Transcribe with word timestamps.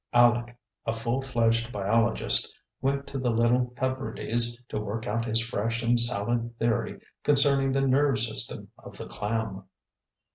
Aleck, 0.13 0.57
a 0.87 0.93
full 0.93 1.21
fledged 1.21 1.71
biologist, 1.71 2.55
went 2.81 3.05
to 3.05 3.19
the 3.19 3.29
Little 3.29 3.71
Hebrides 3.77 4.57
to 4.69 4.79
work 4.81 5.05
out 5.05 5.25
his 5.25 5.41
fresh 5.43 5.83
and 5.83 5.99
salad 5.99 6.57
theory 6.57 6.99
concerning 7.23 7.71
the 7.71 7.81
nerve 7.81 8.19
system 8.19 8.71
of 8.79 8.97
the 8.97 9.05
clam. 9.05 9.65